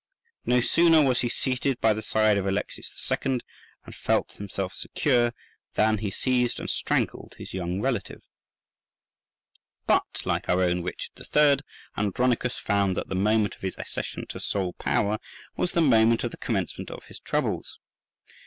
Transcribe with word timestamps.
No 0.47 0.61
sooner 0.61 1.03
was 1.03 1.19
he 1.21 1.29
seated 1.29 1.79
by 1.79 1.93
the 1.93 2.01
side 2.01 2.35
of 2.35 2.47
Alexius 2.47 3.11
II., 3.11 3.39
and 3.85 3.95
felt 3.95 4.31
himself 4.31 4.73
secure, 4.73 5.31
than 5.75 5.99
he 5.99 6.09
seized 6.09 6.59
and 6.59 6.67
strangled 6.71 7.35
his 7.37 7.53
young 7.53 7.79
relative. 7.81 8.23
But, 9.85 10.25
like 10.25 10.49
our 10.49 10.63
own 10.63 10.81
Richard 10.81 11.11
III., 11.19 11.57
Andronicus 11.95 12.57
found 12.57 12.97
that 12.97 13.09
the 13.09 13.13
moment 13.15 13.53
of 13.53 13.61
his 13.61 13.77
accession 13.77 14.25
to 14.29 14.39
sole 14.39 14.73
power 14.73 15.19
was 15.55 15.73
the 15.73 15.81
moment 15.81 16.23
of 16.23 16.31
the 16.31 16.37
commencement 16.37 16.89
of 16.89 17.03
his 17.03 17.19
troubles. 17.19 17.77